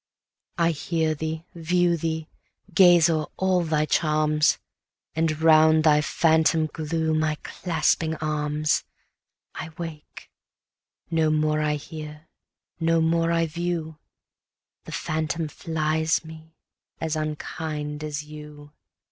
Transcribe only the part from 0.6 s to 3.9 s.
hear thee, view thee, gaze o'er all thy